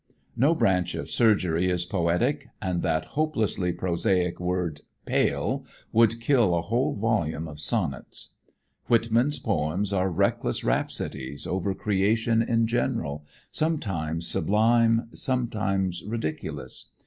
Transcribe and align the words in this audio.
No 0.35 0.55
branch 0.55 0.95
of 0.95 1.11
surgery 1.11 1.69
is 1.69 1.85
poetic, 1.85 2.47
and 2.59 2.81
that 2.81 3.05
hopelessly 3.13 3.71
prosaic 3.71 4.39
word 4.39 4.81
"pail" 5.05 5.63
would 5.91 6.19
kill 6.19 6.55
a 6.55 6.63
whole 6.63 6.95
volume 6.95 7.47
of 7.47 7.59
sonnets. 7.59 8.31
Whitman's 8.87 9.37
poems 9.37 9.93
are 9.93 10.09
reckless 10.09 10.63
rhapsodies 10.63 11.45
over 11.45 11.75
creation 11.75 12.41
in 12.41 12.65
general, 12.65 13.27
some 13.51 13.77
times 13.77 14.27
sublime, 14.27 15.07
some 15.13 15.47
times 15.49 16.03
ridiculous. 16.03 16.89